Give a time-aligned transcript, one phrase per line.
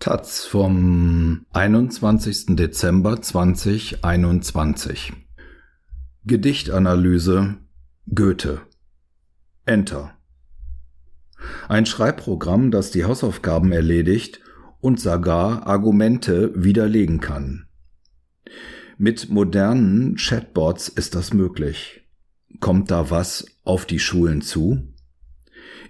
[0.00, 2.56] Taz vom 21.
[2.56, 5.12] Dezember 2021
[6.24, 7.58] Gedichtanalyse
[8.06, 8.62] Goethe
[9.66, 10.14] Enter
[11.68, 14.40] Ein Schreibprogramm, das die Hausaufgaben erledigt
[14.80, 17.66] und sogar Argumente widerlegen kann.
[18.96, 22.08] Mit modernen Chatbots ist das möglich.
[22.58, 24.94] Kommt da was auf die Schulen zu?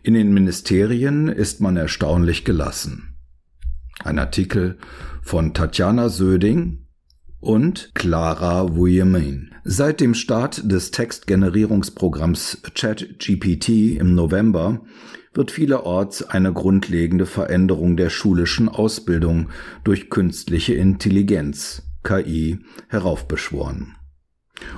[0.02, 3.09] In den Ministerien ist man erstaunlich gelassen.
[4.02, 4.78] Ein Artikel
[5.20, 6.86] von Tatjana Söding
[7.38, 9.54] und Clara Wuyemin.
[9.64, 14.80] Seit dem Start des Textgenerierungsprogramms ChatGPT im November
[15.34, 19.50] wird vielerorts eine grundlegende Veränderung der schulischen Ausbildung
[19.84, 23.96] durch künstliche Intelligenz KI heraufbeschworen.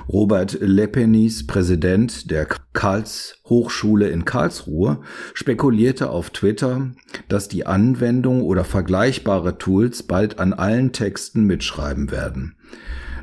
[0.07, 5.01] Robert Lepenis, Präsident der Karls Hochschule in Karlsruhe,
[5.33, 6.91] spekulierte auf Twitter,
[7.29, 12.55] dass die Anwendung oder vergleichbare Tools bald an allen Texten mitschreiben werden.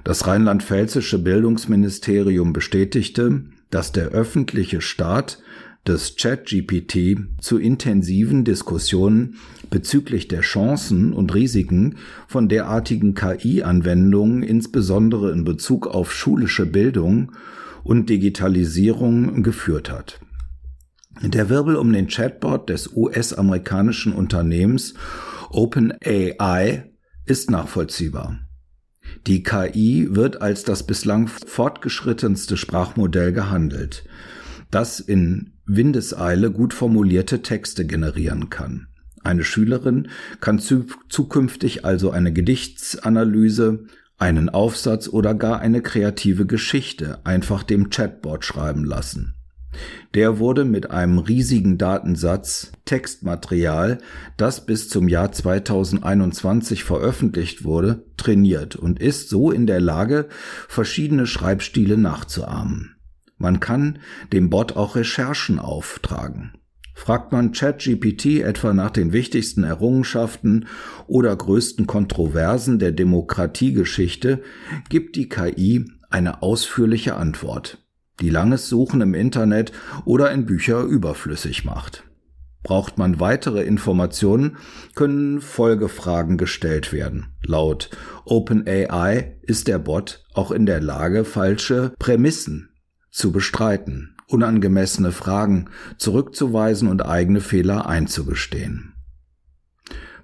[0.04, 5.38] Das rheinland-pfälzische Bildungsministerium bestätigte, dass der öffentliche Staat
[5.86, 9.36] des ChatGPT zu intensiven Diskussionen
[9.70, 11.96] bezüglich der Chancen und Risiken
[12.28, 17.32] von derartigen KI-Anwendungen, insbesondere in Bezug auf schulische Bildung
[17.82, 20.20] und Digitalisierung, geführt hat.
[21.22, 24.94] Der Wirbel um den Chatbot des US-amerikanischen Unternehmens
[25.50, 26.90] OpenAI
[27.24, 28.38] ist nachvollziehbar.
[29.26, 34.04] Die KI wird als das bislang fortgeschrittenste Sprachmodell gehandelt
[34.70, 38.88] das in Windeseile gut formulierte Texte generieren kann.
[39.22, 40.08] Eine Schülerin
[40.40, 43.84] kann zukünftig also eine Gedichtsanalyse,
[44.18, 49.34] einen Aufsatz oder gar eine kreative Geschichte einfach dem Chatbot schreiben lassen.
[50.14, 53.98] Der wurde mit einem riesigen Datensatz Textmaterial,
[54.36, 60.28] das bis zum Jahr 2021 veröffentlicht wurde, trainiert und ist so in der Lage,
[60.66, 62.96] verschiedene Schreibstile nachzuahmen.
[63.40, 64.00] Man kann
[64.34, 66.52] dem Bot auch Recherchen auftragen.
[66.94, 70.66] Fragt man ChatGPT etwa nach den wichtigsten Errungenschaften
[71.06, 74.42] oder größten Kontroversen der Demokratiegeschichte,
[74.90, 77.78] gibt die KI eine ausführliche Antwort,
[78.20, 79.72] die langes Suchen im Internet
[80.04, 82.04] oder in Bücher überflüssig macht.
[82.62, 84.58] Braucht man weitere Informationen,
[84.94, 87.28] können Folgefragen gestellt werden.
[87.42, 87.88] Laut
[88.26, 92.69] OpenAI ist der Bot auch in der Lage, falsche Prämissen
[93.10, 95.66] zu bestreiten, unangemessene Fragen
[95.98, 98.94] zurückzuweisen und eigene Fehler einzugestehen.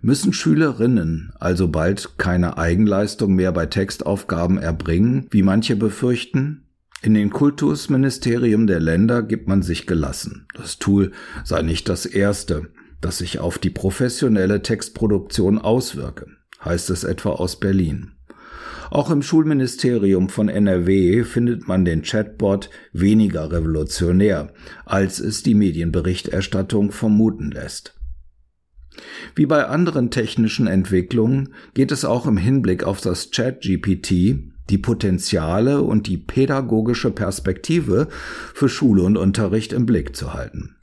[0.00, 6.62] Müssen Schülerinnen also bald keine Eigenleistung mehr bei Textaufgaben erbringen, wie manche befürchten?
[7.02, 10.46] In den Kultusministerien der Länder gibt man sich gelassen.
[10.54, 11.12] Das Tool
[11.44, 12.70] sei nicht das erste,
[13.00, 16.26] das sich auf die professionelle Textproduktion auswirke,
[16.64, 18.15] heißt es etwa aus Berlin.
[18.90, 24.52] Auch im Schulministerium von NRW findet man den Chatbot weniger revolutionär,
[24.84, 27.94] als es die Medienberichterstattung vermuten lässt.
[29.34, 35.82] Wie bei anderen technischen Entwicklungen geht es auch im Hinblick auf das ChatGPT die Potenziale
[35.82, 38.08] und die pädagogische Perspektive
[38.54, 40.75] für Schule und Unterricht im Blick zu halten.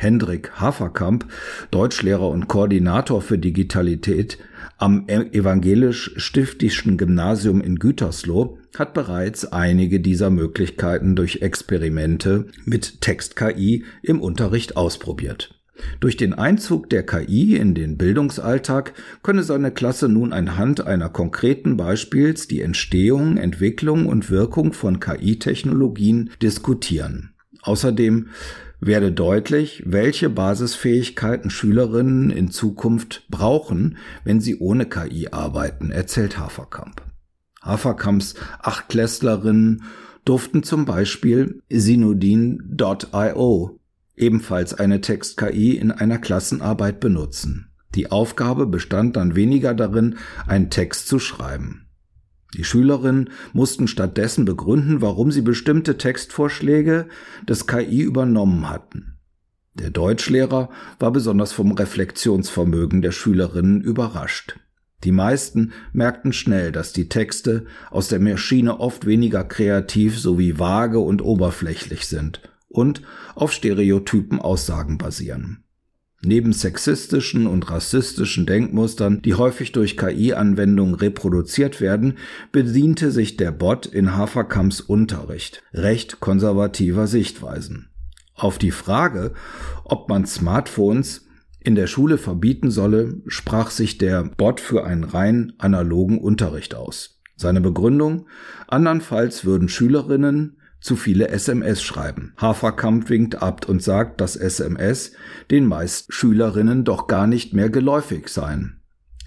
[0.00, 1.26] Hendrik Haferkamp,
[1.72, 4.38] Deutschlehrer und Koordinator für Digitalität
[4.76, 14.20] am evangelisch-stiftischen Gymnasium in Gütersloh, hat bereits einige dieser Möglichkeiten durch Experimente mit Text-KI im
[14.20, 15.60] Unterricht ausprobiert.
[15.98, 18.94] Durch den Einzug der KI in den Bildungsalltag
[19.24, 26.30] könne seine Klasse nun anhand einer konkreten Beispiels die Entstehung, Entwicklung und Wirkung von KI-Technologien
[26.40, 27.34] diskutieren.
[27.62, 28.28] Außerdem
[28.80, 37.02] werde deutlich, welche Basisfähigkeiten Schülerinnen in Zukunft brauchen, wenn sie ohne KI arbeiten, erzählt Haferkamp.
[37.62, 39.82] Haferkamps Achtklässlerinnen
[40.24, 43.78] durften zum Beispiel Synodin.io,
[44.16, 47.72] ebenfalls eine Text-KI, in einer Klassenarbeit benutzen.
[47.94, 51.87] Die Aufgabe bestand dann weniger darin, einen Text zu schreiben.
[52.54, 57.06] Die Schülerinnen mussten stattdessen begründen, warum sie bestimmte Textvorschläge
[57.46, 59.18] des KI übernommen hatten.
[59.74, 64.58] Der Deutschlehrer war besonders vom Reflexionsvermögen der Schülerinnen überrascht.
[65.04, 70.98] Die meisten merkten schnell, dass die Texte aus der Maschine oft weniger kreativ sowie vage
[70.98, 73.02] und oberflächlich sind und
[73.36, 75.64] auf stereotypen Aussagen basieren.
[76.20, 82.14] Neben sexistischen und rassistischen Denkmustern, die häufig durch KI-Anwendungen reproduziert werden,
[82.50, 87.90] bediente sich der Bot in Haferkamps Unterricht recht konservativer Sichtweisen.
[88.34, 89.32] Auf die Frage,
[89.84, 91.26] ob man Smartphones
[91.60, 97.20] in der Schule verbieten solle, sprach sich der Bot für einen rein analogen Unterricht aus.
[97.36, 98.26] Seine Begründung?
[98.66, 102.34] Andernfalls würden Schülerinnen zu viele SMS schreiben.
[102.36, 105.12] Haferkamp winkt ab und sagt, dass SMS
[105.50, 108.80] den meisten Schülerinnen doch gar nicht mehr geläufig seien.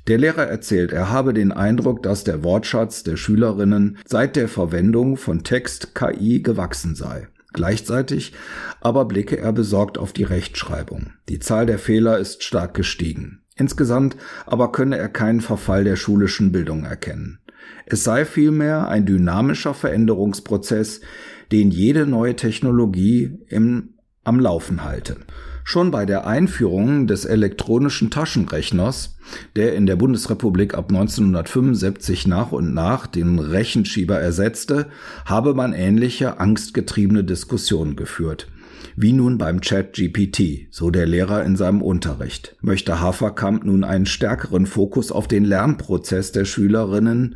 [0.07, 5.15] Der Lehrer erzählt, er habe den Eindruck, dass der Wortschatz der Schülerinnen seit der Verwendung
[5.15, 7.27] von Text-KI gewachsen sei.
[7.53, 8.33] Gleichzeitig
[8.79, 11.11] aber blicke er besorgt auf die Rechtschreibung.
[11.29, 13.41] Die Zahl der Fehler ist stark gestiegen.
[13.55, 14.15] Insgesamt
[14.45, 17.39] aber könne er keinen Verfall der schulischen Bildung erkennen.
[17.85, 21.01] Es sei vielmehr ein dynamischer Veränderungsprozess,
[21.51, 23.89] den jede neue Technologie im,
[24.23, 25.17] am Laufen halte.
[25.63, 29.17] Schon bei der Einführung des elektronischen Taschenrechners,
[29.55, 34.87] der in der Bundesrepublik ab 1975 nach und nach den Rechenschieber ersetzte,
[35.25, 38.47] habe man ähnliche angstgetriebene Diskussionen geführt.
[38.95, 42.55] Wie nun beim Chat GPT, so der Lehrer in seinem Unterricht.
[42.61, 47.35] Möchte Haferkamp nun einen stärkeren Fokus auf den Lernprozess der Schülerinnen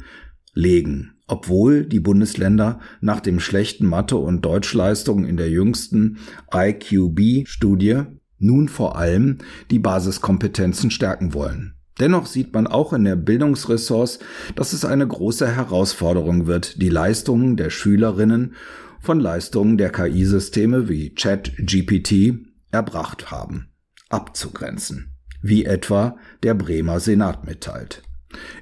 [0.55, 6.17] legen obwohl die Bundesländer nach dem schlechten Mathe- und Deutschleistungen in der jüngsten
[6.53, 8.03] IQB-Studie
[8.37, 9.39] nun vor allem
[9.71, 11.73] die Basiskompetenzen stärken wollen.
[11.99, 14.19] Dennoch sieht man auch in der Bildungsressource,
[14.55, 18.53] dass es eine große Herausforderung wird, die Leistungen der Schülerinnen
[18.99, 22.33] von Leistungen der KI-Systeme wie ChatGPT
[22.71, 23.69] erbracht haben,
[24.09, 28.03] abzugrenzen, wie etwa der Bremer Senat mitteilt.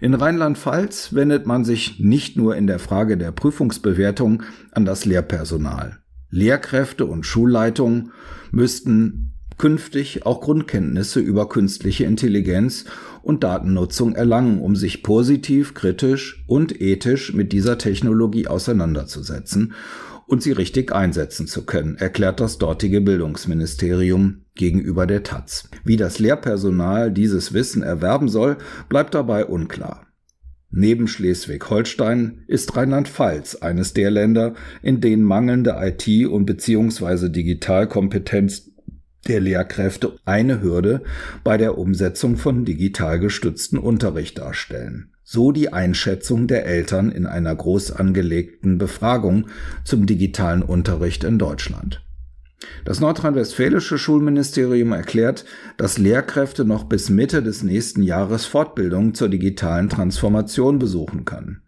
[0.01, 5.99] In Rheinland-Pfalz wendet man sich nicht nur in der Frage der Prüfungsbewertung an das Lehrpersonal.
[6.29, 8.11] Lehrkräfte und Schulleitungen
[8.51, 12.85] müssten künftig auch Grundkenntnisse über künstliche Intelligenz
[13.21, 19.73] und Datennutzung erlangen, um sich positiv, kritisch und ethisch mit dieser Technologie auseinanderzusetzen
[20.27, 25.69] und sie richtig einsetzen zu können, erklärt das dortige Bildungsministerium gegenüber der Taz.
[25.83, 28.57] Wie das Lehrpersonal dieses Wissen erwerben soll,
[28.89, 30.07] bleibt dabei unklar.
[30.75, 38.71] Neben Schleswig-Holstein ist Rheinland-Pfalz eines der Länder, in denen mangelnde IT- und beziehungsweise Digitalkompetenz
[39.27, 41.03] der Lehrkräfte eine Hürde
[41.43, 45.12] bei der Umsetzung von digital gestützten Unterricht darstellen.
[45.23, 49.47] So die Einschätzung der Eltern in einer groß angelegten Befragung
[49.83, 52.03] zum digitalen Unterricht in Deutschland.
[52.85, 55.45] Das nordrhein-westfälische Schulministerium erklärt,
[55.77, 61.61] dass Lehrkräfte noch bis Mitte des nächsten Jahres Fortbildung zur digitalen Transformation besuchen können.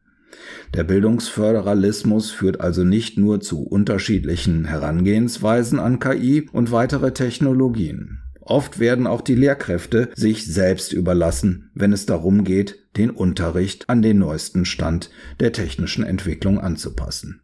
[0.74, 8.20] Der Bildungsföderalismus führt also nicht nur zu unterschiedlichen Herangehensweisen an KI und weitere Technologien.
[8.42, 14.02] Oft werden auch die Lehrkräfte sich selbst überlassen, wenn es darum geht, den Unterricht an
[14.02, 15.10] den neuesten Stand
[15.40, 17.42] der technischen Entwicklung anzupassen.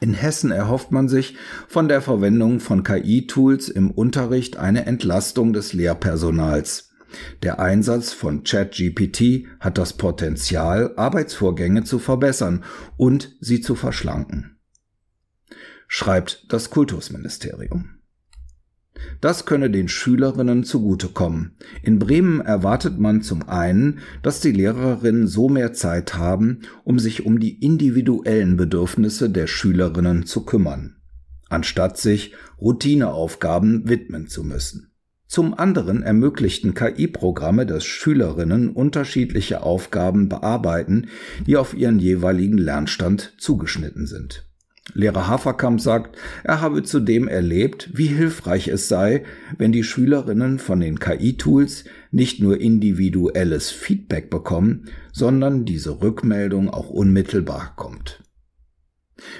[0.00, 1.36] In Hessen erhofft man sich
[1.66, 6.90] von der Verwendung von KI-Tools im Unterricht eine Entlastung des Lehrpersonals.
[7.42, 12.64] Der Einsatz von ChatGPT hat das Potenzial, Arbeitsvorgänge zu verbessern
[12.96, 14.58] und sie zu verschlanken,
[15.88, 17.97] schreibt das Kultusministerium.
[19.20, 21.56] Das könne den Schülerinnen zugutekommen.
[21.82, 27.26] In Bremen erwartet man zum einen, dass die Lehrerinnen so mehr Zeit haben, um sich
[27.26, 30.96] um die individuellen Bedürfnisse der Schülerinnen zu kümmern,
[31.48, 34.92] anstatt sich Routineaufgaben widmen zu müssen.
[35.28, 41.08] Zum anderen ermöglichten KI-Programme, dass Schülerinnen unterschiedliche Aufgaben bearbeiten,
[41.46, 44.47] die auf ihren jeweiligen Lernstand zugeschnitten sind.
[44.94, 49.24] Lehrer Haferkamp sagt, er habe zudem erlebt, wie hilfreich es sei,
[49.58, 56.88] wenn die Schülerinnen von den KI-Tools nicht nur individuelles Feedback bekommen, sondern diese Rückmeldung auch
[56.88, 58.22] unmittelbar kommt.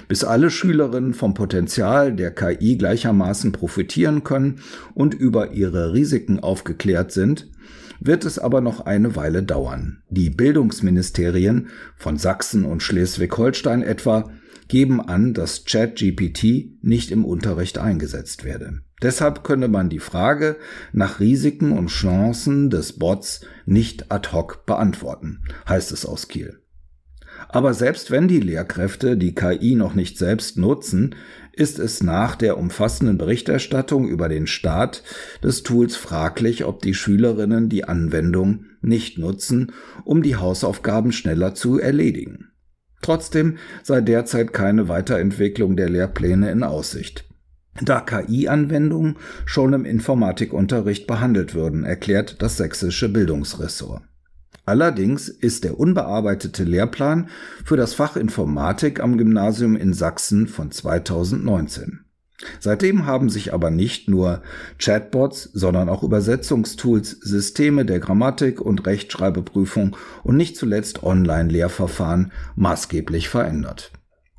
[0.07, 4.59] Bis alle Schülerinnen vom Potenzial der KI gleichermaßen profitieren können
[4.93, 7.49] und über ihre Risiken aufgeklärt sind,
[8.01, 10.03] wird es aber noch eine Weile dauern.
[10.09, 14.31] Die Bildungsministerien von Sachsen und Schleswig-Holstein etwa
[14.69, 18.79] geben an, dass ChatGPT nicht im Unterricht eingesetzt werde.
[19.01, 20.57] Deshalb könne man die Frage
[20.93, 26.61] nach Risiken und Chancen des Bots nicht ad hoc beantworten, heißt es aus Kiel.
[27.47, 31.15] Aber selbst wenn die Lehrkräfte die KI noch nicht selbst nutzen,
[31.53, 35.03] ist es nach der umfassenden Berichterstattung über den Start
[35.41, 39.71] des Tools fraglich, ob die Schülerinnen die Anwendung nicht nutzen,
[40.03, 42.49] um die Hausaufgaben schneller zu erledigen.
[43.01, 47.25] Trotzdem sei derzeit keine Weiterentwicklung der Lehrpläne in Aussicht.
[47.81, 54.03] Da KI-Anwendungen schon im Informatikunterricht behandelt würden, erklärt das sächsische Bildungsressort.
[54.65, 57.29] Allerdings ist der unbearbeitete Lehrplan
[57.65, 62.05] für das Fach Informatik am Gymnasium in Sachsen von 2019.
[62.59, 64.41] Seitdem haben sich aber nicht nur
[64.77, 73.91] Chatbots, sondern auch Übersetzungstools, Systeme der Grammatik und Rechtschreibeprüfung und nicht zuletzt Online-Lehrverfahren maßgeblich verändert.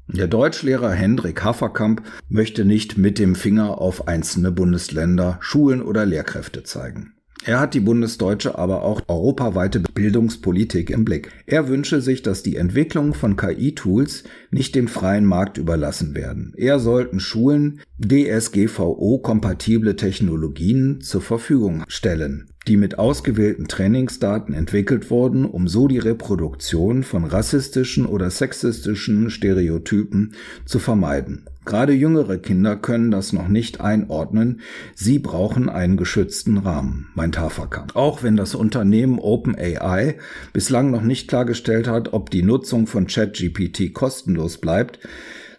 [0.09, 6.65] Der Deutschlehrer Hendrik Haferkamp möchte nicht mit dem Finger auf einzelne Bundesländer, Schulen oder Lehrkräfte
[6.65, 7.15] zeigen.
[7.45, 11.33] Er hat die bundesdeutsche, aber auch europaweite Bildungspolitik im Blick.
[11.47, 16.53] Er wünsche sich, dass die Entwicklung von KI-Tools nicht dem freien Markt überlassen werden.
[16.57, 25.67] Er sollten Schulen DSGVO-kompatible Technologien zur Verfügung stellen die mit ausgewählten Trainingsdaten entwickelt wurden, um
[25.67, 30.35] so die Reproduktion von rassistischen oder sexistischen Stereotypen
[30.67, 31.47] zu vermeiden.
[31.65, 34.61] Gerade jüngere Kinder können das noch nicht einordnen.
[34.95, 37.97] Sie brauchen einen geschützten Rahmen, meint Haferkamp.
[37.97, 40.19] Auch wenn das Unternehmen OpenAI
[40.53, 45.01] bislang noch nicht klargestellt hat, ob die Nutzung von ChatGPT kostenlos bleibt,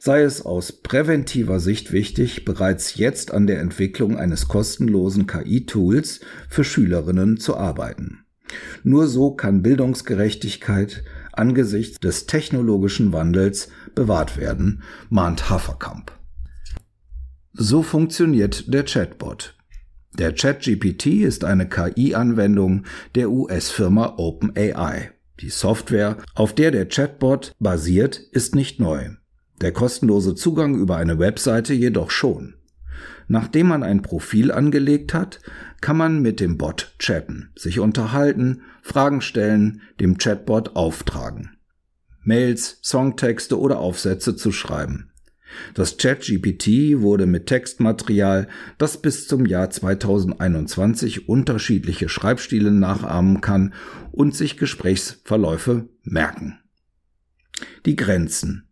[0.04, 6.64] sei es aus präventiver Sicht wichtig, bereits jetzt an der Entwicklung eines kostenlosen KI-Tools für
[6.64, 8.26] Schülerinnen zu arbeiten.
[8.84, 11.04] Nur so kann Bildungsgerechtigkeit
[11.34, 14.82] angesichts des technologischen Wandels bewahrt werden,
[15.12, 16.12] mahnt Haferkamp.
[17.54, 19.56] So funktioniert der Chatbot.
[20.18, 25.12] Der ChatGPT ist eine KI-Anwendung der US-Firma OpenAI.
[25.42, 29.12] Die Software, auf der der Chatbot basiert, ist nicht neu
[29.62, 32.56] der kostenlose Zugang über eine Webseite jedoch schon.
[33.28, 35.40] Nachdem man ein Profil angelegt hat,
[35.80, 41.52] kann man mit dem Bot chatten, sich unterhalten, Fragen stellen, dem Chatbot auftragen.
[42.24, 45.12] Mails, Songtexte oder Aufsätze zu schreiben.
[45.74, 53.74] Das ChatGPT wurde mit Textmaterial, das bis zum Jahr 2021 unterschiedliche Schreibstile nachahmen kann
[54.12, 56.60] und sich Gesprächsverläufe merken.
[57.86, 58.71] Die Grenzen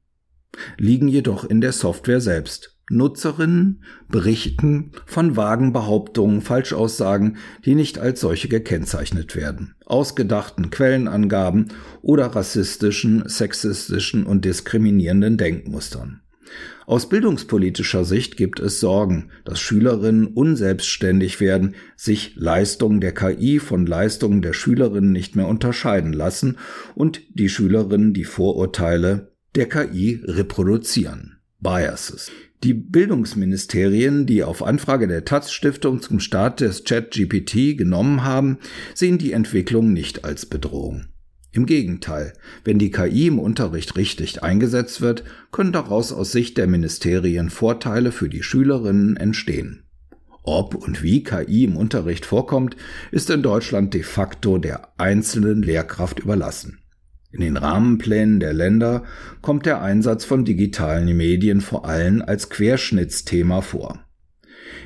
[0.78, 2.76] liegen jedoch in der Software selbst.
[2.90, 11.68] Nutzerinnen berichten von vagen Behauptungen, Falschaussagen, die nicht als solche gekennzeichnet werden, ausgedachten Quellenangaben
[12.02, 16.22] oder rassistischen, sexistischen und diskriminierenden Denkmustern.
[16.88, 23.86] Aus bildungspolitischer Sicht gibt es Sorgen, dass Schülerinnen unselbstständig werden, sich Leistungen der KI von
[23.86, 26.58] Leistungen der Schülerinnen nicht mehr unterscheiden lassen
[26.96, 31.36] und die Schülerinnen die Vorurteile der KI reproduzieren.
[31.60, 32.32] Biases.
[32.64, 38.58] Die Bildungsministerien, die auf Anfrage der Taz Stiftung zum Start des ChatGPT genommen haben,
[38.96, 41.08] sehen die Entwicklung nicht als Bedrohung.
[41.52, 42.32] Im Gegenteil,
[42.64, 48.14] wenn die KI im Unterricht richtig eingesetzt wird, können daraus aus Sicht der Ministerien Vorteile
[48.14, 49.84] für die Schülerinnen entstehen.
[50.44, 52.78] Ob und wie KI im Unterricht vorkommt,
[53.12, 56.79] ist in Deutschland de facto der einzelnen Lehrkraft überlassen.
[57.32, 59.04] In den Rahmenplänen der Länder
[59.42, 64.04] kommt der Einsatz von digitalen Medien vor allem als Querschnittsthema vor.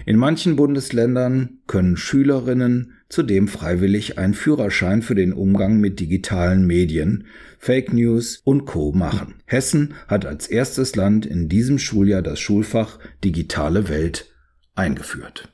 [0.06, 7.28] In manchen Bundesländern können Schülerinnen zudem freiwillig einen Führerschein für den Umgang mit digitalen Medien,
[7.60, 9.36] Fake News und Co machen.
[9.46, 14.34] Hessen hat als erstes Land in diesem Schuljahr das Schulfach Digitale Welt
[14.76, 15.53] eingeführt.